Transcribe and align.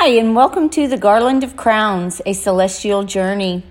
Hi, 0.00 0.10
and 0.10 0.36
welcome 0.36 0.70
to 0.70 0.86
the 0.86 0.96
Garland 0.96 1.42
of 1.42 1.56
Crowns, 1.56 2.22
a 2.24 2.32
celestial 2.32 3.02
journey. 3.02 3.64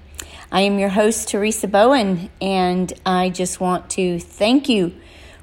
I 0.51 0.59
am 0.59 0.77
your 0.77 0.89
host, 0.89 1.29
Teresa 1.29 1.69
Bowen, 1.69 2.29
and 2.41 2.91
I 3.05 3.29
just 3.29 3.61
want 3.61 3.89
to 3.91 4.19
thank 4.19 4.67
you 4.67 4.93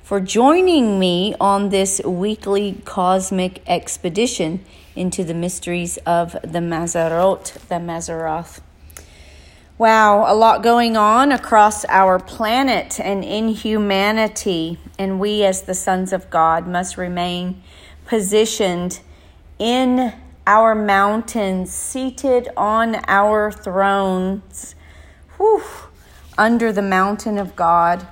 for 0.03 0.21
joining 0.21 0.99
me 0.99 1.35
on 1.41 1.71
this 1.71 2.03
weekly 2.05 2.83
cosmic 2.85 3.63
expedition 3.67 4.63
into 4.95 5.25
the 5.25 5.33
mysteries 5.33 5.97
of 6.05 6.33
the 6.43 6.61
Mazarot, 6.61 7.55
the 7.69 7.77
Mazaroth. 7.77 8.61
Wow, 9.79 10.31
a 10.31 10.37
lot 10.37 10.63
going 10.63 10.99
on 10.99 11.33
across 11.33 11.87
our 11.87 12.19
planet 12.19 13.01
and 13.01 13.25
in 13.25 13.49
humanity, 13.49 14.79
and 14.99 15.19
we, 15.19 15.45
as 15.45 15.63
the 15.63 15.75
sons 15.75 16.13
of 16.13 16.29
God, 16.29 16.69
must 16.69 16.99
remain 16.99 17.63
positioned 18.05 19.01
in 19.59 20.13
our 20.47 20.75
mountains, 20.75 21.73
seated 21.73 22.49
on 22.57 22.97
our 23.09 23.51
thrones, 23.51 24.75
whew, 25.37 25.63
under 26.37 26.73
the 26.73 26.83
mountain 26.83 27.39
of 27.39 27.57
God. 27.57 28.07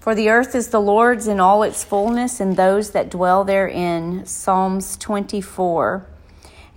For 0.00 0.14
the 0.14 0.30
earth 0.30 0.54
is 0.54 0.68
the 0.68 0.80
Lord's 0.80 1.26
in 1.26 1.40
all 1.40 1.62
its 1.62 1.84
fullness, 1.84 2.40
and 2.40 2.56
those 2.56 2.92
that 2.92 3.10
dwell 3.10 3.44
therein. 3.44 4.24
Psalms 4.24 4.96
24. 4.96 6.06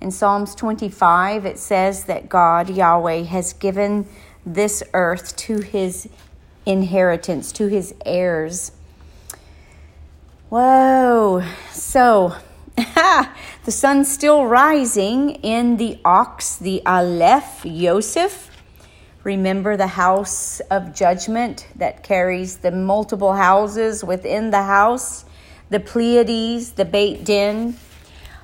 In 0.01 0.11
Psalms 0.11 0.55
25, 0.55 1.45
it 1.45 1.59
says 1.59 2.05
that 2.05 2.27
God, 2.27 2.69
Yahweh, 2.69 3.23
has 3.23 3.53
given 3.53 4.07
this 4.45 4.83
earth 4.93 5.35
to 5.37 5.61
his 5.61 6.09
inheritance, 6.65 7.51
to 7.53 7.67
his 7.67 7.93
heirs. 8.05 8.71
Whoa. 10.49 11.43
So, 11.71 12.35
the 13.63 13.71
sun's 13.71 14.11
still 14.11 14.45
rising 14.45 15.29
in 15.43 15.77
the 15.77 15.99
ox, 16.03 16.55
the 16.55 16.81
Aleph, 16.85 17.63
Yosef. 17.63 18.49
Remember 19.23 19.77
the 19.77 19.85
house 19.85 20.61
of 20.71 20.95
judgment 20.95 21.67
that 21.75 22.01
carries 22.01 22.57
the 22.57 22.71
multiple 22.71 23.33
houses 23.33 24.03
within 24.03 24.49
the 24.49 24.63
house, 24.63 25.25
the 25.69 25.79
Pleiades, 25.79 26.71
the 26.71 26.85
Beit 26.85 27.23
Din, 27.23 27.77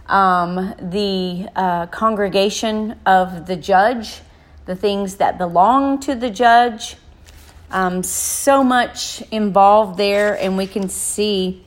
um, 0.05 0.75
the 0.79 1.49
uh, 1.55 1.87
congregation 1.87 2.99
of 3.07 3.47
the 3.47 3.55
judge, 3.55 4.21
the 4.67 4.75
things 4.75 5.15
that 5.15 5.39
belong 5.39 5.99
to 6.01 6.13
the 6.13 6.29
judge. 6.29 6.95
Um, 7.71 8.03
so 8.03 8.63
much 8.63 9.23
involved 9.31 9.97
there, 9.97 10.39
and 10.39 10.57
we 10.57 10.67
can 10.67 10.89
see 10.89 11.65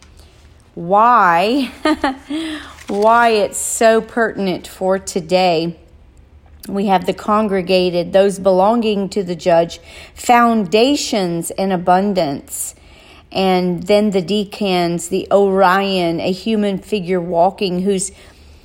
why 0.75 1.73
why 2.91 3.29
it's 3.31 3.59
so 3.59 4.01
pertinent 4.01 4.67
for 4.67 4.99
today. 4.99 5.79
We 6.69 6.87
have 6.87 7.07
the 7.07 7.15
congregated, 7.15 8.13
those 8.13 8.39
belonging 8.39 9.09
to 9.11 9.23
the 9.23 9.37
judge, 9.37 9.81
foundations 10.15 11.51
in 11.53 11.73
abundance. 11.73 12.75
And 13.33 13.85
then 13.85 14.11
the 14.11 14.23
decans, 14.23 15.09
the 15.09 15.29
Orion, 15.31 16.21
a 16.21 16.33
human 16.33 16.79
figure 16.79 17.21
walking, 17.21 17.83
whose 17.83 18.11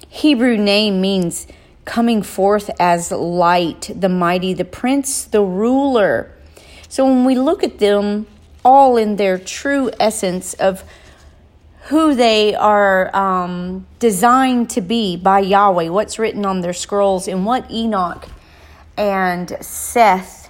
Hebrew 0.10 0.58
name 0.58 1.02
means 1.02 1.48
coming 1.86 2.24
forth 2.24 2.72
as 2.80 3.12
light, 3.12 3.92
the 3.96 4.10
mighty, 4.10 4.54
the 4.54 4.66
prince, 4.66 5.24
the 5.24 5.42
ruler. 5.42 6.32
So 6.90 7.06
when 7.06 7.26
we 7.26 7.36
look 7.36 7.64
at 7.64 7.78
them 7.78 8.26
all 8.64 8.98
in 8.98 9.18
their 9.18 9.38
true 9.38 9.92
essence 10.00 10.56
of 10.56 10.84
who 11.86 12.16
they 12.16 12.56
are 12.56 13.16
um, 13.16 13.86
designed 14.00 14.70
to 14.72 14.82
be 14.82 15.16
by 15.16 15.40
Yahweh, 15.40 15.90
what's 15.90 16.18
written 16.18 16.46
on 16.46 16.62
their 16.62 16.74
scrolls, 16.74 17.28
and 17.28 17.46
what 17.46 17.70
Enoch 17.70 18.28
and 18.98 19.56
Seth 19.62 20.46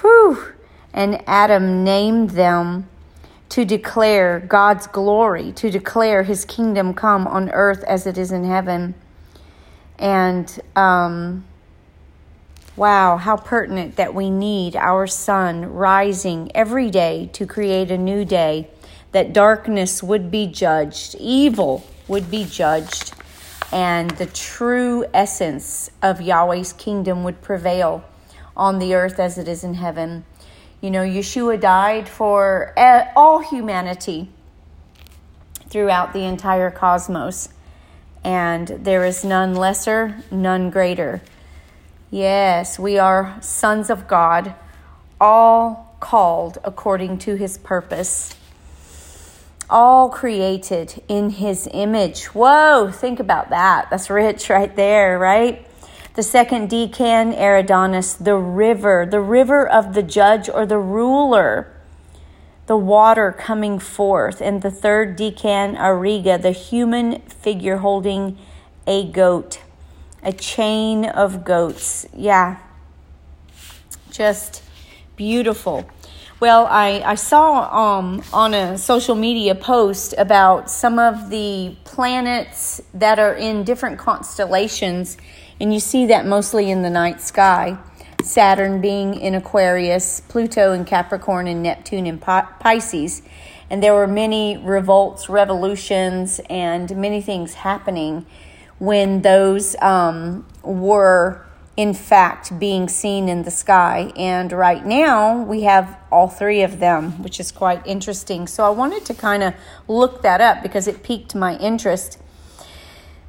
whew, 0.00 0.52
and 0.92 1.22
Adam 1.26 1.82
named 1.84 2.30
them 2.30 2.88
to 3.48 3.64
declare 3.64 4.40
God's 4.40 4.86
glory, 4.86 5.52
to 5.52 5.70
declare 5.70 6.22
his 6.22 6.44
kingdom 6.44 6.94
come 6.94 7.26
on 7.26 7.50
earth 7.50 7.84
as 7.84 8.06
it 8.06 8.18
is 8.18 8.32
in 8.32 8.44
heaven. 8.44 8.94
And 9.98 10.60
um, 10.74 11.44
wow, 12.76 13.16
how 13.16 13.36
pertinent 13.36 13.96
that 13.96 14.14
we 14.14 14.30
need 14.30 14.76
our 14.76 15.06
sun 15.06 15.72
rising 15.72 16.50
every 16.54 16.90
day 16.90 17.30
to 17.32 17.46
create 17.46 17.90
a 17.90 17.98
new 17.98 18.24
day 18.24 18.68
that 19.14 19.32
darkness 19.32 20.02
would 20.02 20.28
be 20.28 20.44
judged, 20.44 21.14
evil 21.20 21.86
would 22.08 22.28
be 22.32 22.44
judged, 22.44 23.14
and 23.72 24.10
the 24.10 24.26
true 24.26 25.04
essence 25.14 25.88
of 26.02 26.20
Yahweh's 26.20 26.72
kingdom 26.72 27.22
would 27.22 27.40
prevail 27.40 28.04
on 28.56 28.80
the 28.80 28.92
earth 28.92 29.20
as 29.20 29.38
it 29.38 29.46
is 29.46 29.62
in 29.62 29.74
heaven. 29.74 30.24
You 30.80 30.90
know, 30.90 31.04
Yeshua 31.04 31.60
died 31.60 32.08
for 32.08 32.72
eh, 32.76 33.08
all 33.14 33.38
humanity 33.38 34.30
throughout 35.68 36.12
the 36.12 36.24
entire 36.24 36.72
cosmos, 36.72 37.50
and 38.24 38.66
there 38.66 39.04
is 39.04 39.24
none 39.24 39.54
lesser, 39.54 40.24
none 40.32 40.70
greater. 40.70 41.22
Yes, 42.10 42.80
we 42.80 42.98
are 42.98 43.38
sons 43.40 43.90
of 43.90 44.08
God, 44.08 44.56
all 45.20 45.96
called 46.00 46.58
according 46.64 47.18
to 47.18 47.36
his 47.36 47.58
purpose 47.58 48.34
all 49.68 50.08
created 50.08 51.02
in 51.08 51.30
his 51.30 51.68
image. 51.72 52.26
Whoa, 52.26 52.90
think 52.92 53.20
about 53.20 53.50
that. 53.50 53.88
That's 53.90 54.10
rich 54.10 54.50
right 54.50 54.74
there, 54.74 55.18
right? 55.18 55.66
The 56.14 56.22
second 56.22 56.70
decan, 56.70 57.36
Eridanus, 57.36 58.22
the 58.22 58.36
river, 58.36 59.04
the 59.04 59.20
river 59.20 59.66
of 59.66 59.94
the 59.94 60.02
judge 60.02 60.48
or 60.48 60.64
the 60.64 60.78
ruler, 60.78 61.72
the 62.66 62.76
water 62.76 63.32
coming 63.32 63.78
forth. 63.78 64.40
And 64.40 64.62
the 64.62 64.70
third 64.70 65.18
decan, 65.18 65.76
Auriga, 65.76 66.40
the 66.40 66.52
human 66.52 67.20
figure 67.22 67.78
holding 67.78 68.38
a 68.86 69.10
goat, 69.10 69.60
a 70.22 70.32
chain 70.32 71.04
of 71.04 71.44
goats. 71.44 72.06
Yeah, 72.14 72.58
just 74.10 74.62
beautiful. 75.16 75.88
Well, 76.44 76.66
I, 76.66 77.00
I 77.00 77.14
saw 77.14 77.70
um, 77.74 78.22
on 78.30 78.52
a 78.52 78.76
social 78.76 79.14
media 79.14 79.54
post 79.54 80.14
about 80.18 80.70
some 80.70 80.98
of 80.98 81.30
the 81.30 81.74
planets 81.84 82.82
that 82.92 83.18
are 83.18 83.32
in 83.32 83.64
different 83.64 83.98
constellations, 83.98 85.16
and 85.58 85.72
you 85.72 85.80
see 85.80 86.04
that 86.04 86.26
mostly 86.26 86.70
in 86.70 86.82
the 86.82 86.90
night 86.90 87.22
sky. 87.22 87.78
Saturn 88.22 88.82
being 88.82 89.14
in 89.14 89.34
Aquarius, 89.34 90.20
Pluto 90.20 90.72
in 90.74 90.84
Capricorn, 90.84 91.46
and 91.46 91.62
Neptune 91.62 92.06
in 92.06 92.18
Pisces. 92.18 93.22
And 93.70 93.82
there 93.82 93.94
were 93.94 94.06
many 94.06 94.58
revolts, 94.58 95.30
revolutions, 95.30 96.42
and 96.50 96.94
many 96.94 97.22
things 97.22 97.54
happening 97.54 98.26
when 98.78 99.22
those 99.22 99.76
um, 99.80 100.44
were 100.62 101.42
in 101.76 101.92
fact 101.92 102.58
being 102.58 102.88
seen 102.88 103.28
in 103.28 103.42
the 103.42 103.50
sky. 103.50 104.12
And 104.16 104.52
right 104.52 104.84
now 104.84 105.42
we 105.42 105.62
have 105.62 105.98
all 106.10 106.28
three 106.28 106.62
of 106.62 106.78
them, 106.78 107.22
which 107.22 107.40
is 107.40 107.50
quite 107.50 107.84
interesting. 107.86 108.46
So 108.46 108.64
I 108.64 108.70
wanted 108.70 109.04
to 109.06 109.14
kind 109.14 109.42
of 109.42 109.54
look 109.88 110.22
that 110.22 110.40
up 110.40 110.62
because 110.62 110.86
it 110.86 111.02
piqued 111.02 111.34
my 111.34 111.56
interest. 111.58 112.18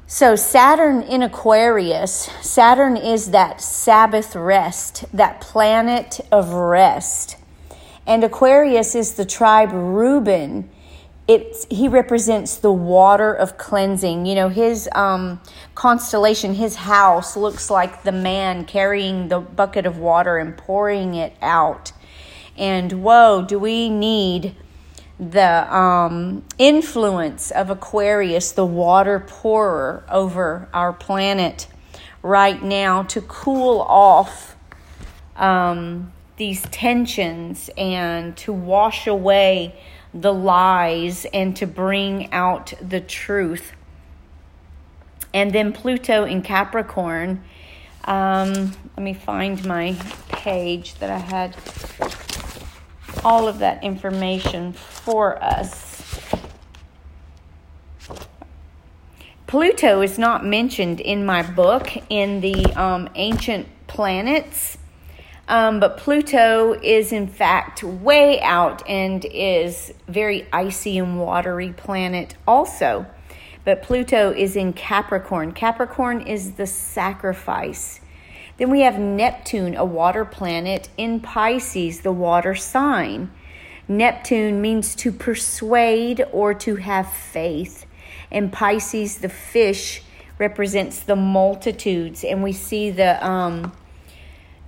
So, 0.08 0.36
Saturn 0.36 1.02
in 1.02 1.20
Aquarius, 1.24 2.30
Saturn 2.40 2.96
is 2.96 3.32
that 3.32 3.60
Sabbath 3.60 4.36
rest, 4.36 5.04
that 5.12 5.40
planet 5.40 6.20
of 6.30 6.52
rest. 6.52 7.36
And 8.06 8.22
Aquarius 8.22 8.94
is 8.94 9.14
the 9.14 9.24
tribe 9.24 9.72
Reuben 9.72 10.70
it's 11.28 11.66
he 11.70 11.88
represents 11.88 12.56
the 12.56 12.72
water 12.72 13.32
of 13.32 13.58
cleansing. 13.58 14.26
You 14.26 14.34
know, 14.34 14.48
his 14.48 14.88
um, 14.92 15.40
constellation, 15.74 16.54
his 16.54 16.76
house 16.76 17.36
looks 17.36 17.70
like 17.70 18.04
the 18.04 18.12
man 18.12 18.64
carrying 18.64 19.28
the 19.28 19.40
bucket 19.40 19.86
of 19.86 19.98
water 19.98 20.38
and 20.38 20.56
pouring 20.56 21.14
it 21.14 21.34
out. 21.42 21.92
And 22.56 23.02
whoa, 23.02 23.44
do 23.46 23.58
we 23.58 23.90
need 23.90 24.54
the 25.18 25.74
um, 25.74 26.44
influence 26.58 27.50
of 27.50 27.70
Aquarius, 27.70 28.52
the 28.52 28.66
water 28.66 29.20
pourer 29.26 30.04
over 30.10 30.68
our 30.72 30.92
planet 30.92 31.66
right 32.22 32.62
now 32.62 33.02
to 33.04 33.20
cool 33.22 33.80
off 33.80 34.56
um, 35.36 36.12
these 36.36 36.62
tensions 36.70 37.70
and 37.76 38.36
to 38.36 38.52
wash 38.52 39.06
away 39.06 39.74
the 40.14 40.32
lies 40.32 41.26
and 41.26 41.56
to 41.56 41.66
bring 41.66 42.32
out 42.32 42.72
the 42.80 43.00
truth. 43.00 43.72
And 45.34 45.52
then 45.52 45.72
Pluto 45.72 46.24
in 46.24 46.42
Capricorn. 46.42 47.42
Um, 48.04 48.72
let 48.96 49.02
me 49.02 49.14
find 49.14 49.64
my 49.66 49.96
page 50.28 50.94
that 50.96 51.10
I 51.10 51.18
had 51.18 51.56
all 53.24 53.48
of 53.48 53.58
that 53.58 53.82
information 53.82 54.72
for 54.72 55.42
us. 55.42 55.86
Pluto 59.46 60.00
is 60.02 60.18
not 60.18 60.44
mentioned 60.44 61.00
in 61.00 61.24
my 61.24 61.42
book 61.42 61.90
in 62.08 62.40
the 62.40 62.64
um, 62.74 63.08
ancient 63.14 63.68
planets, 63.86 64.76
um, 65.48 65.78
but 65.78 65.96
Pluto 65.96 66.72
is 66.72 67.12
in 67.12 67.28
fact 67.28 67.82
way 67.84 68.40
out 68.40 68.82
and 68.88 69.24
is 69.26 69.92
very 70.08 70.46
icy 70.52 70.98
and 70.98 71.20
watery 71.20 71.72
planet 71.72 72.34
also. 72.46 73.06
But 73.64 73.82
Pluto 73.82 74.32
is 74.32 74.54
in 74.56 74.72
Capricorn. 74.72 75.52
Capricorn 75.52 76.20
is 76.20 76.52
the 76.52 76.66
sacrifice. 76.66 78.00
Then 78.58 78.70
we 78.70 78.80
have 78.80 78.98
Neptune, 78.98 79.74
a 79.74 79.84
water 79.84 80.24
planet, 80.24 80.88
in 80.96 81.20
Pisces, 81.20 82.00
the 82.00 82.12
water 82.12 82.54
sign. 82.54 83.30
Neptune 83.88 84.60
means 84.60 84.94
to 84.96 85.12
persuade 85.12 86.24
or 86.32 86.54
to 86.54 86.76
have 86.76 87.12
faith. 87.12 87.86
And 88.30 88.52
Pisces, 88.52 89.18
the 89.18 89.28
fish, 89.28 90.02
represents 90.38 91.00
the 91.00 91.16
multitudes. 91.16 92.24
And 92.24 92.42
we 92.42 92.52
see 92.52 92.90
the 92.90 93.24
um, 93.24 93.72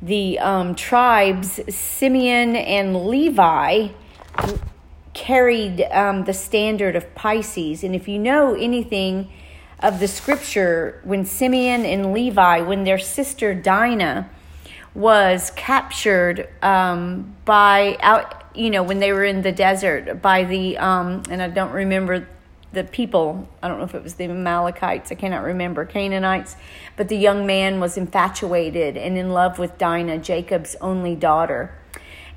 the 0.00 0.38
um, 0.38 0.74
tribes, 0.74 1.60
Simeon 1.74 2.56
and 2.56 3.06
Levi, 3.06 3.88
carried 5.14 5.82
um, 5.90 6.24
the 6.24 6.32
standard 6.32 6.94
of 6.94 7.14
Pisces. 7.14 7.82
And 7.82 7.94
if 7.94 8.06
you 8.06 8.18
know 8.18 8.54
anything 8.54 9.30
of 9.80 10.00
the 10.00 10.08
scripture, 10.08 11.00
when 11.04 11.24
Simeon 11.24 11.84
and 11.84 12.12
Levi, 12.12 12.60
when 12.60 12.84
their 12.84 12.98
sister 12.98 13.54
Dinah 13.54 14.30
was 14.94 15.52
captured 15.56 16.48
um, 16.62 17.36
by 17.44 17.96
out, 18.00 18.44
you 18.54 18.70
know, 18.70 18.82
when 18.82 18.98
they 18.98 19.12
were 19.12 19.24
in 19.24 19.42
the 19.42 19.52
desert 19.52 20.20
by 20.22 20.44
the, 20.44 20.78
um, 20.78 21.22
and 21.30 21.42
I 21.42 21.48
don't 21.48 21.72
remember 21.72 22.26
the 22.72 22.84
people, 22.84 23.48
I 23.62 23.68
don't 23.68 23.78
know 23.78 23.84
if 23.84 23.94
it 23.94 24.02
was 24.02 24.14
the 24.14 24.24
Amalekites, 24.24 25.10
I 25.10 25.14
cannot 25.14 25.42
remember, 25.42 25.84
Canaanites, 25.84 26.56
but 26.96 27.08
the 27.08 27.16
young 27.16 27.46
man 27.46 27.80
was 27.80 27.96
infatuated 27.96 28.96
and 28.96 29.16
in 29.16 29.30
love 29.30 29.58
with 29.58 29.78
Dinah, 29.78 30.18
Jacob's 30.18 30.76
only 30.80 31.14
daughter. 31.14 31.74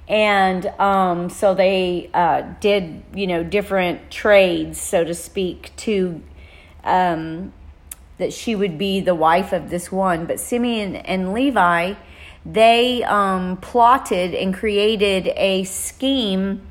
And 0.07 0.65
um, 0.79 1.29
so 1.29 1.53
they 1.53 2.09
uh, 2.13 2.43
did, 2.59 3.03
you 3.13 3.27
know, 3.27 3.43
different 3.43 4.09
trades, 4.09 4.79
so 4.79 5.03
to 5.03 5.13
speak, 5.13 5.71
to 5.77 6.21
um, 6.83 7.53
that 8.17 8.33
she 8.33 8.55
would 8.55 8.77
be 8.77 8.99
the 8.99 9.15
wife 9.15 9.53
of 9.53 9.69
this 9.69 9.91
one. 9.91 10.25
But 10.25 10.39
Simeon 10.39 10.95
and 10.95 11.33
Levi, 11.33 11.95
they 12.45 13.03
um, 13.03 13.57
plotted 13.57 14.33
and 14.33 14.53
created 14.53 15.27
a 15.35 15.63
scheme 15.63 16.61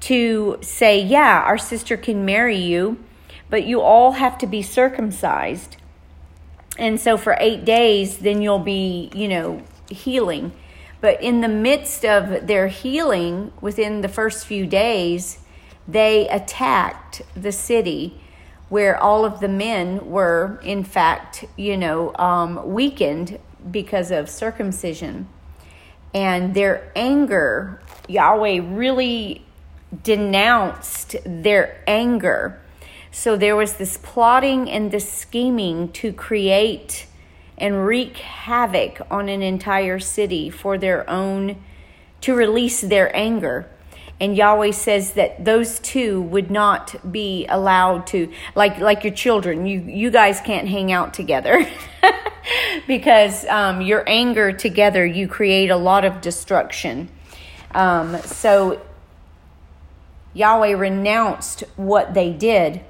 to 0.00 0.58
say, 0.60 1.02
yeah, 1.02 1.42
our 1.44 1.58
sister 1.58 1.96
can 1.96 2.24
marry 2.24 2.56
you, 2.56 3.02
but 3.50 3.66
you 3.66 3.80
all 3.80 4.12
have 4.12 4.38
to 4.38 4.46
be 4.46 4.62
circumcised. 4.62 5.76
And 6.78 7.00
so 7.00 7.16
for 7.16 7.36
eight 7.40 7.64
days, 7.64 8.18
then 8.18 8.40
you'll 8.40 8.58
be, 8.58 9.10
you 9.14 9.26
know, 9.26 9.62
healing. 9.90 10.52
But 11.00 11.22
in 11.22 11.40
the 11.40 11.48
midst 11.48 12.04
of 12.04 12.46
their 12.46 12.68
healing, 12.68 13.52
within 13.60 14.00
the 14.00 14.08
first 14.08 14.46
few 14.46 14.66
days, 14.66 15.38
they 15.86 16.28
attacked 16.28 17.22
the 17.34 17.52
city 17.52 18.20
where 18.68 18.96
all 18.96 19.24
of 19.24 19.40
the 19.40 19.48
men 19.48 20.10
were, 20.10 20.60
in 20.62 20.84
fact, 20.84 21.44
you 21.56 21.76
know, 21.76 22.14
um, 22.16 22.72
weakened 22.72 23.38
because 23.70 24.10
of 24.10 24.28
circumcision. 24.28 25.26
And 26.12 26.54
their 26.54 26.92
anger, 26.94 27.80
Yahweh 28.08 28.60
really 28.62 29.44
denounced 30.02 31.16
their 31.24 31.82
anger. 31.86 32.60
So 33.10 33.36
there 33.36 33.56
was 33.56 33.74
this 33.74 33.96
plotting 33.96 34.70
and 34.70 34.90
this 34.90 35.10
scheming 35.10 35.90
to 35.92 36.12
create 36.12 37.06
and 37.56 37.86
wreak 37.86 38.18
havoc 38.18 39.00
on 39.10 39.28
an 39.28 39.42
entire 39.42 39.98
city 39.98 40.50
for 40.50 40.78
their 40.78 41.08
own, 41.08 41.62
to 42.20 42.34
release 42.34 42.80
their 42.80 43.14
anger. 43.16 43.68
And 44.20 44.36
Yahweh 44.36 44.72
says 44.72 45.12
that 45.12 45.44
those 45.44 45.78
two 45.78 46.20
would 46.22 46.50
not 46.50 47.12
be 47.12 47.46
allowed 47.46 48.06
to, 48.08 48.32
like 48.56 48.78
like 48.78 49.04
your 49.04 49.12
children. 49.12 49.66
You 49.66 49.80
you 49.80 50.10
guys 50.10 50.40
can't 50.40 50.66
hang 50.66 50.90
out 50.90 51.14
together 51.14 51.64
because 52.88 53.44
um, 53.46 53.80
your 53.80 54.02
anger 54.08 54.52
together 54.52 55.06
you 55.06 55.28
create 55.28 55.70
a 55.70 55.76
lot 55.76 56.04
of 56.04 56.20
destruction. 56.20 57.08
Um, 57.72 58.20
so 58.22 58.80
Yahweh 60.38 60.76
renounced 60.76 61.64
what 61.74 62.14
they 62.14 62.32
did. 62.32 62.80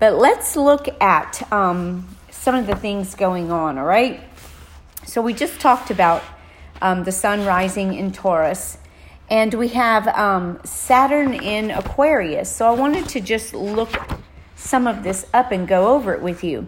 But 0.00 0.14
let's 0.18 0.56
look 0.56 0.88
at 1.00 1.46
um, 1.52 2.16
some 2.30 2.56
of 2.56 2.66
the 2.66 2.74
things 2.74 3.14
going 3.14 3.52
on, 3.52 3.78
all 3.78 3.84
right? 3.84 4.20
So 5.06 5.22
we 5.22 5.32
just 5.32 5.60
talked 5.60 5.92
about 5.92 6.24
um, 6.82 7.04
the 7.04 7.12
sun 7.12 7.46
rising 7.46 7.94
in 7.94 8.10
Taurus, 8.10 8.78
and 9.30 9.54
we 9.54 9.68
have 9.68 10.08
um, 10.08 10.58
Saturn 10.64 11.34
in 11.34 11.70
Aquarius. 11.70 12.50
So 12.50 12.66
I 12.66 12.72
wanted 12.72 13.08
to 13.10 13.20
just 13.20 13.54
look 13.54 13.90
some 14.56 14.88
of 14.88 15.04
this 15.04 15.24
up 15.32 15.52
and 15.52 15.68
go 15.68 15.94
over 15.94 16.12
it 16.14 16.20
with 16.20 16.42
you. 16.42 16.66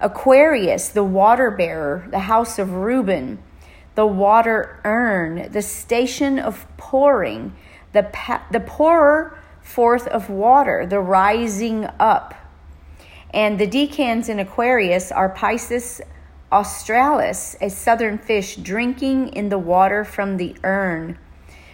Aquarius, 0.00 0.88
the 0.88 1.04
water 1.04 1.52
bearer, 1.52 2.04
the 2.10 2.20
house 2.20 2.58
of 2.58 2.72
Reuben, 2.72 3.38
the 3.94 4.06
water 4.06 4.80
urn, 4.84 5.52
the 5.52 5.62
station 5.62 6.40
of 6.40 6.66
pouring, 6.76 7.54
the, 7.92 8.02
pa- 8.02 8.44
the 8.50 8.60
pourer 8.60 9.37
forth 9.68 10.06
of 10.08 10.30
water, 10.30 10.86
the 10.86 10.98
rising 10.98 11.86
up. 12.00 12.34
And 13.34 13.58
the 13.58 13.66
decans 13.66 14.28
in 14.28 14.38
Aquarius 14.38 15.12
are 15.12 15.28
Pisces 15.28 16.00
australis, 16.50 17.54
a 17.60 17.68
southern 17.68 18.16
fish 18.16 18.56
drinking 18.56 19.28
in 19.28 19.50
the 19.50 19.58
water 19.58 20.04
from 20.04 20.38
the 20.38 20.56
urn. 20.64 21.18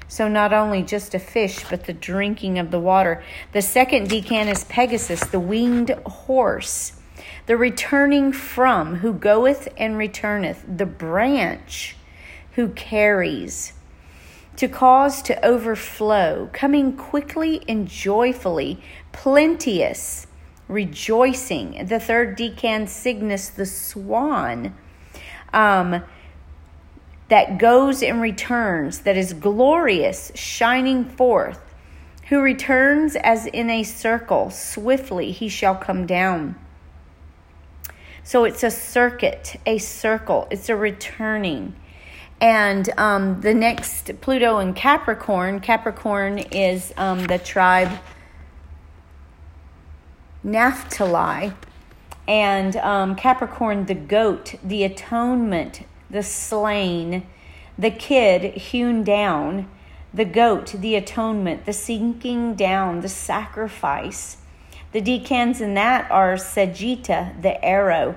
So, 0.09 0.27
not 0.27 0.53
only 0.53 0.83
just 0.83 1.15
a 1.15 1.21
fish, 1.21 1.65
but 1.71 1.85
the 1.85 1.93
drinking 1.93 2.59
of 2.59 2.73
the 2.73 2.81
water. 2.81 3.23
The 3.53 3.63
second 3.63 4.11
decan 4.11 4.51
is 4.51 4.65
Pegasus, 4.65 5.25
the 5.27 5.41
winged 5.41 5.91
horse, 6.05 7.01
the 7.47 7.57
returning 7.57 8.33
from, 8.33 8.97
who 8.97 9.13
goeth 9.13 9.69
and 9.79 9.97
returneth, 9.97 10.65
the 10.67 10.87
branch 10.87 11.97
who 12.53 12.71
carries 12.71 13.73
to 14.57 14.69
cause 14.69 15.23
to 15.23 15.45
overflow, 15.45 16.49
coming 16.53 16.97
quickly 16.97 17.63
and 17.69 17.89
joyfully, 17.89 18.83
plenteous, 19.13 20.27
rejoicing. 20.69 21.87
The 21.87 22.01
third 22.01 22.39
decan 22.39 22.89
Cygnus, 22.89 23.49
the 23.49 23.67
swan, 23.67 24.75
um, 25.53 26.03
that 27.29 27.59
goes 27.59 28.03
and 28.03 28.21
returns, 28.21 29.01
that 29.01 29.17
is 29.17 29.33
glorious, 29.33 30.31
shining 30.35 31.05
forth, 31.05 31.61
who 32.29 32.41
returns 32.41 33.17
as 33.17 33.47
in 33.47 33.71
a 33.71 33.83
circle, 33.83 34.51
swiftly 34.51 35.33
he 35.33 35.49
shall 35.49 35.75
come 35.75 36.07
down. 36.07 36.57
So 38.23 38.45
it's 38.45 38.63
a 38.63 38.71
circuit, 38.71 39.57
a 39.67 39.79
circle, 39.79 40.49
it's 40.51 40.69
a 40.69 40.77
returning. 40.77 41.77
And 42.41 42.91
um, 42.99 43.41
the 43.41 43.55
next, 43.55 44.21
Pluto 44.21 44.59
in 44.59 44.75
Capricorn, 44.75 45.61
Capricorn 45.61 46.39
is 46.39 46.93
um, 46.97 47.25
the 47.27 47.39
tribe 47.39 47.99
Naphtali. 50.43 51.53
And 52.27 52.77
um, 52.77 53.17
Capricorn, 53.17 53.87
the 53.87 53.95
goat, 53.95 54.55
the 54.63 54.85
atonement, 54.85 55.87
the 56.11 56.23
slain, 56.23 57.27
the 57.79 57.91
kid 57.91 58.55
hewn 58.55 59.05
down, 59.05 59.69
the 60.13 60.25
goat, 60.25 60.75
the 60.79 60.95
atonement, 60.95 61.67
the 61.67 61.73
sinking 61.73 62.55
down, 62.55 63.01
the 63.01 63.09
sacrifice. 63.09 64.39
The 64.93 65.03
decans 65.03 65.61
in 65.61 65.75
that 65.75 66.09
are 66.11 66.35
Sagitta, 66.35 67.41
the 67.43 67.63
arrow, 67.65 68.17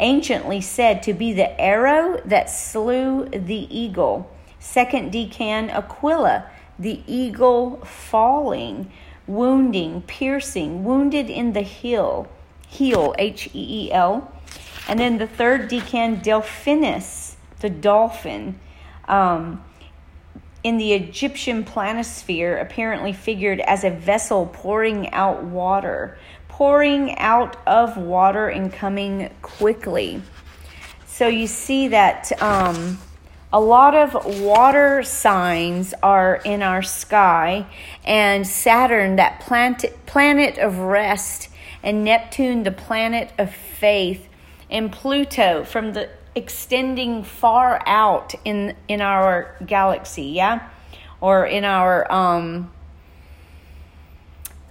anciently 0.00 0.60
said 0.60 1.02
to 1.02 1.12
be 1.12 1.32
the 1.32 1.60
arrow 1.60 2.20
that 2.24 2.50
slew 2.50 3.26
the 3.26 3.66
eagle. 3.76 4.30
Second 4.58 5.12
decan 5.12 5.70
Aquila, 5.70 6.50
the 6.78 7.02
eagle 7.06 7.84
falling, 7.84 8.90
wounding, 9.26 10.02
piercing, 10.02 10.84
wounded 10.84 11.28
in 11.28 11.52
the 11.52 11.62
heel, 11.62 12.28
heel, 12.66 13.14
H 13.18 13.48
E 13.54 13.86
E 13.86 13.92
L. 13.92 14.32
And 14.88 14.98
then 14.98 15.18
the 15.18 15.26
third 15.26 15.68
decan 15.70 16.22
Delphinus, 16.22 17.34
the 17.60 17.70
dolphin. 17.70 18.58
Um, 19.06 19.64
in 20.64 20.76
the 20.76 20.92
Egyptian 20.92 21.64
planisphere, 21.64 22.60
apparently 22.60 23.12
figured 23.12 23.60
as 23.60 23.84
a 23.84 23.90
vessel 23.90 24.50
pouring 24.52 25.10
out 25.12 25.44
water 25.44 26.18
pouring 26.58 27.16
out 27.18 27.56
of 27.68 27.96
water 27.96 28.48
and 28.48 28.72
coming 28.72 29.30
quickly. 29.42 30.20
So 31.06 31.28
you 31.28 31.46
see 31.46 31.86
that 31.86 32.32
um, 32.42 32.98
a 33.52 33.60
lot 33.60 33.94
of 33.94 34.40
water 34.40 35.04
signs 35.04 35.94
are 36.02 36.40
in 36.44 36.64
our 36.64 36.82
sky, 36.82 37.64
and 38.04 38.44
Saturn, 38.44 39.14
that 39.16 39.38
planet, 39.38 40.04
planet 40.06 40.58
of 40.58 40.80
rest 40.80 41.48
and 41.84 42.04
Neptune, 42.04 42.64
the 42.64 42.72
planet 42.72 43.30
of 43.38 43.54
faith, 43.54 44.28
and 44.68 44.90
Pluto 44.90 45.62
from 45.62 45.92
the 45.92 46.10
extending 46.34 47.22
far 47.22 47.80
out 47.86 48.34
in 48.44 48.74
in 48.88 49.00
our 49.00 49.54
galaxy, 49.64 50.24
yeah, 50.24 50.68
or 51.20 51.46
in 51.46 51.62
our 51.62 52.12
um. 52.12 52.72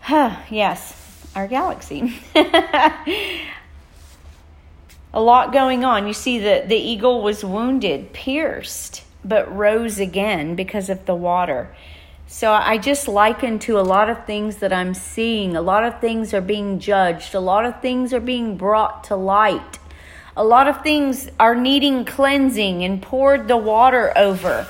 Huh, 0.01 0.35
yes, 0.49 1.06
our 1.37 1.47
galaxy. 1.47 2.19
a 2.35 3.51
lot 5.21 5.53
going 5.53 5.85
on. 5.85 6.07
You 6.07 6.13
see, 6.13 6.39
the, 6.39 6.63
the 6.65 6.75
eagle 6.75 7.21
was 7.21 7.45
wounded, 7.45 8.11
pierced, 8.11 9.03
but 9.23 9.55
rose 9.55 9.99
again 9.99 10.55
because 10.55 10.89
of 10.89 11.05
the 11.05 11.13
water. 11.13 11.75
So 12.25 12.51
I 12.51 12.79
just 12.79 13.07
liken 13.07 13.59
to 13.59 13.79
a 13.79 13.81
lot 13.81 14.09
of 14.09 14.25
things 14.25 14.57
that 14.57 14.73
I'm 14.73 14.95
seeing. 14.95 15.55
A 15.55 15.61
lot 15.61 15.83
of 15.83 16.01
things 16.01 16.33
are 16.33 16.41
being 16.41 16.79
judged. 16.79 17.35
A 17.35 17.39
lot 17.39 17.65
of 17.65 17.83
things 17.83 18.13
are 18.13 18.19
being 18.19 18.57
brought 18.57 19.03
to 19.05 19.15
light. 19.15 19.77
A 20.35 20.43
lot 20.43 20.67
of 20.67 20.81
things 20.81 21.29
are 21.39 21.55
needing 21.55 22.03
cleansing 22.03 22.83
and 22.83 22.99
poured 22.99 23.47
the 23.47 23.57
water 23.57 24.11
over 24.17 24.65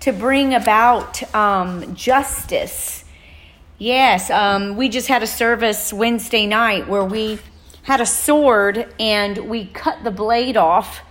to 0.00 0.12
bring 0.12 0.52
about 0.52 1.32
um, 1.32 1.94
justice. 1.94 2.97
Yes, 3.80 4.28
um, 4.28 4.76
we 4.76 4.88
just 4.88 5.06
had 5.06 5.22
a 5.22 5.26
service 5.28 5.92
Wednesday 5.92 6.46
night 6.46 6.88
where 6.88 7.04
we 7.04 7.38
had 7.84 8.00
a 8.00 8.06
sword 8.06 8.92
and 8.98 9.48
we 9.48 9.66
cut 9.66 10.02
the 10.02 10.10
blade 10.10 10.56
off 10.56 11.02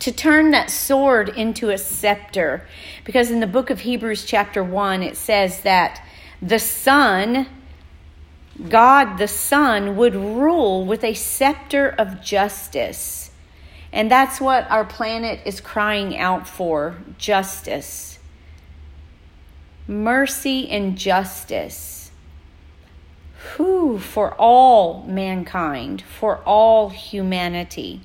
to 0.00 0.12
turn 0.12 0.50
that 0.50 0.68
sword 0.68 1.30
into 1.30 1.70
a 1.70 1.78
scepter. 1.78 2.66
Because 3.02 3.30
in 3.30 3.40
the 3.40 3.46
book 3.46 3.70
of 3.70 3.80
Hebrews, 3.80 4.26
chapter 4.26 4.62
1, 4.62 5.02
it 5.02 5.16
says 5.16 5.62
that 5.62 6.06
the 6.42 6.58
Son, 6.58 7.46
God 8.68 9.16
the 9.16 9.26
Son, 9.26 9.96
would 9.96 10.14
rule 10.14 10.84
with 10.84 11.02
a 11.02 11.14
scepter 11.14 11.88
of 11.88 12.20
justice. 12.20 13.30
And 13.90 14.10
that's 14.10 14.38
what 14.38 14.70
our 14.70 14.84
planet 14.84 15.40
is 15.46 15.62
crying 15.62 16.18
out 16.18 16.46
for 16.46 16.98
justice. 17.16 18.09
Mercy 19.90 20.70
and 20.70 20.96
justice 20.96 22.12
who 23.56 23.98
for 23.98 24.34
all 24.34 25.02
mankind, 25.08 26.00
for 26.02 26.36
all 26.46 26.90
humanity. 26.90 28.00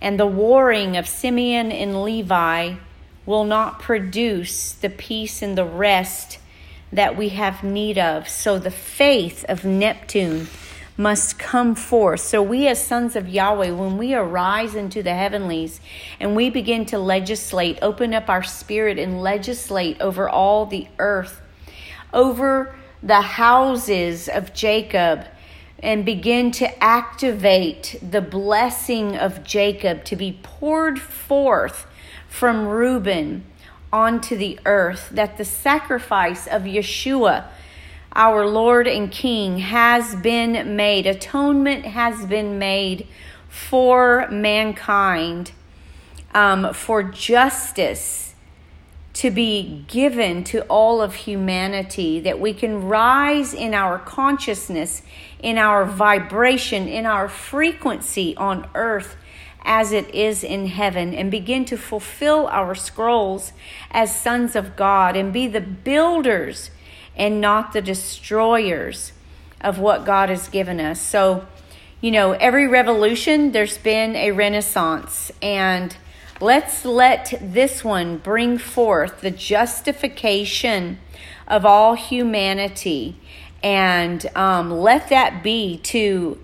And 0.00 0.20
the 0.20 0.26
warring 0.26 0.96
of 0.96 1.08
Simeon 1.08 1.72
and 1.72 2.00
Levi 2.00 2.74
will 3.26 3.42
not 3.42 3.80
produce 3.80 4.70
the 4.70 4.88
peace 4.88 5.42
and 5.42 5.58
the 5.58 5.64
rest 5.64 6.38
that 6.92 7.16
we 7.16 7.30
have 7.30 7.64
need 7.64 7.98
of. 7.98 8.28
So 8.28 8.56
the 8.56 8.70
faith 8.70 9.44
of 9.48 9.64
Neptune 9.64 10.46
must 10.96 11.38
come 11.38 11.74
forth. 11.74 12.20
So 12.20 12.42
we, 12.42 12.66
as 12.68 12.84
sons 12.84 13.16
of 13.16 13.28
Yahweh, 13.28 13.70
when 13.70 13.98
we 13.98 14.14
arise 14.14 14.74
into 14.74 15.02
the 15.02 15.14
heavenlies 15.14 15.80
and 16.18 16.34
we 16.34 16.50
begin 16.50 16.86
to 16.86 16.98
legislate, 16.98 17.78
open 17.82 18.14
up 18.14 18.28
our 18.28 18.42
spirit 18.42 18.98
and 18.98 19.20
legislate 19.22 20.00
over 20.00 20.28
all 20.28 20.66
the 20.66 20.88
earth, 20.98 21.40
over 22.12 22.74
the 23.02 23.20
houses 23.20 24.28
of 24.28 24.54
Jacob 24.54 25.26
and 25.78 26.04
begin 26.04 26.50
to 26.50 26.82
activate 26.82 27.98
the 28.02 28.22
blessing 28.22 29.14
of 29.14 29.44
Jacob 29.44 30.04
to 30.04 30.16
be 30.16 30.38
poured 30.42 30.98
forth 30.98 31.86
from 32.28 32.66
Reuben 32.66 33.44
onto 33.92 34.36
the 34.36 34.58
earth, 34.66 35.10
that 35.12 35.38
the 35.38 35.44
sacrifice 35.44 36.46
of 36.46 36.62
Yeshua, 36.62 37.46
our 38.16 38.46
Lord 38.46 38.88
and 38.88 39.12
King, 39.12 39.58
has 39.58 40.16
been 40.16 40.74
made. 40.74 41.06
Atonement 41.06 41.84
has 41.84 42.24
been 42.24 42.58
made 42.58 43.06
for 43.50 44.26
mankind, 44.30 45.52
um, 46.32 46.72
for 46.72 47.02
justice 47.02 48.34
to 49.12 49.30
be 49.30 49.84
given 49.86 50.44
to 50.44 50.62
all 50.62 51.02
of 51.02 51.14
humanity, 51.14 52.18
that 52.20 52.40
we 52.40 52.54
can 52.54 52.84
rise 52.88 53.52
in 53.52 53.74
our 53.74 53.98
consciousness, 53.98 55.02
in 55.38 55.58
our 55.58 55.84
vibration, 55.84 56.88
in 56.88 57.04
our 57.04 57.28
frequency 57.28 58.34
on 58.38 58.66
earth 58.74 59.16
as 59.62 59.92
it 59.92 60.08
is 60.14 60.42
in 60.42 60.68
heaven, 60.68 61.12
and 61.12 61.30
begin 61.30 61.66
to 61.66 61.76
fulfill 61.76 62.46
our 62.46 62.74
scrolls 62.74 63.52
as 63.90 64.18
sons 64.18 64.56
of 64.56 64.74
God 64.74 65.16
and 65.16 65.34
be 65.34 65.46
the 65.46 65.60
builders 65.60 66.70
and 67.16 67.40
not 67.40 67.72
the 67.72 67.82
destroyers 67.82 69.12
of 69.60 69.78
what 69.78 70.04
God 70.04 70.28
has 70.28 70.48
given 70.48 70.80
us. 70.80 71.00
So, 71.00 71.46
you 72.00 72.10
know, 72.10 72.32
every 72.32 72.68
revolution, 72.68 73.52
there's 73.52 73.78
been 73.78 74.14
a 74.14 74.32
renaissance, 74.32 75.32
and 75.40 75.96
Let's 76.40 76.84
let 76.84 77.32
this 77.40 77.82
one 77.82 78.18
bring 78.18 78.58
forth 78.58 79.22
the 79.22 79.30
justification 79.30 80.98
of 81.48 81.64
all 81.64 81.94
humanity 81.94 83.18
and 83.62 84.26
um, 84.36 84.70
let 84.70 85.08
that 85.08 85.42
be 85.42 85.78
to 85.78 86.38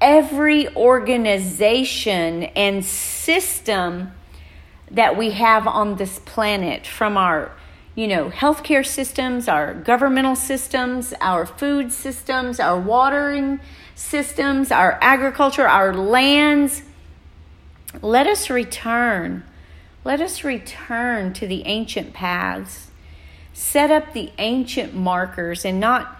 every 0.00 0.74
organization 0.74 2.44
and 2.44 2.82
system 2.82 4.12
that 4.90 5.18
we 5.18 5.32
have 5.32 5.66
on 5.66 5.96
this 5.96 6.18
planet 6.20 6.86
from 6.86 7.18
our 7.18 7.52
you 7.98 8.06
know 8.06 8.30
healthcare 8.30 8.86
systems 8.86 9.48
our 9.48 9.74
governmental 9.74 10.36
systems 10.36 11.12
our 11.20 11.44
food 11.44 11.92
systems 11.92 12.60
our 12.60 12.78
watering 12.78 13.58
systems 13.94 14.70
our 14.70 14.98
agriculture 15.02 15.66
our 15.66 15.92
lands 15.92 16.82
let 18.02 18.26
us 18.26 18.50
return. 18.50 19.44
Let 20.04 20.20
us 20.20 20.44
return 20.44 21.32
to 21.34 21.46
the 21.46 21.66
ancient 21.66 22.12
paths. 22.12 22.90
Set 23.52 23.90
up 23.90 24.12
the 24.12 24.30
ancient 24.38 24.94
markers 24.94 25.64
and 25.64 25.80
not 25.80 26.16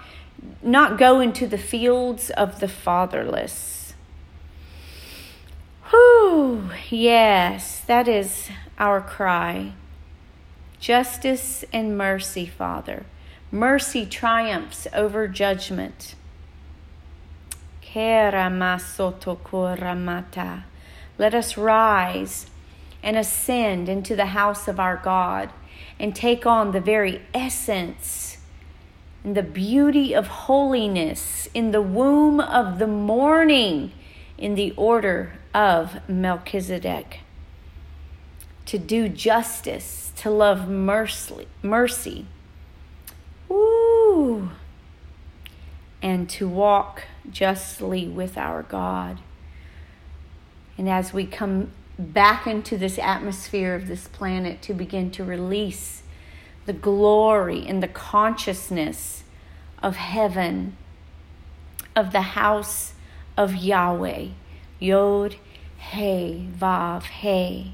not 0.63 0.99
go 0.99 1.21
into 1.21 1.47
the 1.47 1.59
fields 1.59 2.31
of 2.31 2.61
the 2.61 2.69
fatherless. 2.69 3.95
Whew, 5.91 6.71
yes, 6.91 7.81
that 7.81 8.07
is 8.07 8.49
our 8.79 9.01
cry. 9.01 9.73
Justice 10.81 11.65
and 11.73 11.99
mercy, 11.99 12.47
Father. 12.47 13.05
Mercy 13.51 14.07
triumphs 14.07 14.87
over 14.93 15.27
judgment. 15.27 16.15
Let 21.17 21.35
us 21.35 21.57
rise 21.57 22.47
and 23.03 23.17
ascend 23.17 23.89
into 23.89 24.15
the 24.15 24.27
house 24.27 24.69
of 24.69 24.79
our 24.79 24.97
God 24.97 25.51
and 25.99 26.15
take 26.15 26.47
on 26.47 26.73
the 26.73 26.81
very 26.81 27.23
essence 27.35 28.39
and 29.25 29.37
the 29.37 29.43
beauty 29.43 30.15
of 30.15 30.27
holiness 30.27 31.49
in 31.55 31.73
the 31.73 31.83
womb 31.83 32.41
of 32.41 32.79
the 32.79 32.87
morning 32.87 33.93
in 34.37 34.55
the 34.55 34.73
order 34.77 35.39
of 35.53 36.09
Melchizedek. 36.09 37.21
To 38.69 38.79
do 38.79 39.09
justice, 39.09 40.13
to 40.17 40.29
love 40.29 40.69
mercy, 40.69 41.49
mercy. 41.63 42.27
Ooh, 43.51 44.51
and 46.03 46.29
to 46.29 46.47
walk 46.47 47.05
justly 47.31 48.07
with 48.07 48.37
our 48.37 48.63
God. 48.63 49.21
And 50.77 50.87
as 50.87 51.15
we 51.15 51.25
come 51.25 51.73
back 51.99 52.47
into 52.47 52.77
this 52.77 52.99
atmosphere 52.99 53.75
of 53.75 53.89
this 53.89 54.07
planet 54.07 54.61
to 54.63 54.75
begin 54.75 55.11
to 55.13 55.25
release 55.25 56.03
the 56.67 56.75
glory 56.75 57.67
and 57.67 57.83
the 57.83 57.89
consciousness 57.89 59.25
of 59.83 59.97
heaven, 59.97 60.77
of 61.97 62.13
the 62.13 62.21
house 62.21 62.93
of 63.35 63.57
Yahweh, 63.57 64.27
Yod, 64.79 65.37
He, 65.79 66.51
Vav, 66.55 67.05
He. 67.05 67.73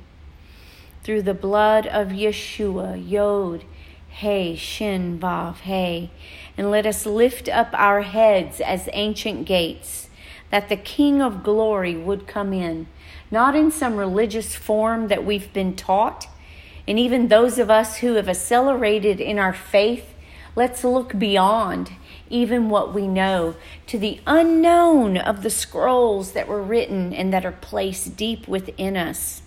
Through 1.05 1.23
the 1.23 1.35
blood 1.35 1.87
of 1.87 2.09
Yeshua, 2.09 3.03
Yod, 3.09 3.65
Hey, 4.09 4.57
Shin, 4.57 5.21
Vav, 5.21 5.59
Hey. 5.59 6.11
And 6.59 6.71
let 6.71 6.87
us 6.87 7.07
lift 7.07 7.49
up 7.49 7.69
our 7.73 8.03
heads 8.03 8.61
as 8.61 8.89
ancient 8.93 9.47
gates, 9.47 10.09
that 10.51 10.69
the 10.69 10.77
King 10.77 11.23
of 11.23 11.45
glory 11.45 11.95
would 11.95 12.27
come 12.27 12.53
in 12.53 12.89
not 13.35 13.57
in 13.57 13.69
some 13.71 13.97
religious 13.97 14.55
form 14.55 15.09
that 15.09 15.25
we've 15.25 15.53
been 15.53 15.75
taught. 15.75 16.29
And 16.87 16.99
even 16.99 17.27
those 17.27 17.59
of 17.59 17.69
us 17.69 17.97
who 17.97 18.15
have 18.15 18.29
accelerated 18.29 19.21
in 19.21 19.41
our 19.41 19.53
faith, 19.53 20.15
let's 20.55 20.85
look 20.85 21.19
beyond 21.19 21.91
even 22.31 22.71
what 22.71 22.95
we 22.95 23.09
know 23.09 23.57
to 23.89 23.99
the 23.99 24.21
unknown 24.27 25.17
of 25.17 25.43
the 25.43 25.51
scrolls 25.51 26.33
that 26.33 26.47
were 26.47 26.63
written 26.63 27.13
and 27.13 27.33
that 27.33 27.45
are 27.45 27.53
placed 27.53 28.17
deep 28.17 28.47
within 28.47 28.97
us. 28.97 29.43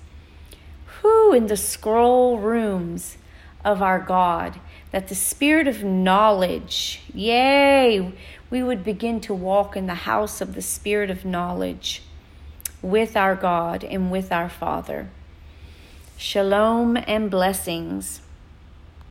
In 1.37 1.45
the 1.45 1.57
scroll 1.57 2.39
rooms 2.39 3.17
of 3.63 3.79
our 3.81 3.99
God, 3.99 4.59
that 4.91 5.07
the 5.07 5.13
spirit 5.13 5.67
of 5.67 5.83
knowledge, 5.83 7.01
yay, 7.13 8.11
we 8.49 8.63
would 8.63 8.83
begin 8.83 9.21
to 9.21 9.35
walk 9.35 9.77
in 9.77 9.85
the 9.85 9.93
house 9.93 10.41
of 10.41 10.55
the 10.55 10.63
spirit 10.63 11.11
of 11.11 11.25
knowledge 11.25 12.01
with 12.81 13.15
our 13.15 13.35
God 13.35 13.83
and 13.83 14.09
with 14.09 14.31
our 14.31 14.49
Father. 14.49 15.09
Shalom 16.17 16.97
and 16.97 17.29
blessings. 17.29 18.21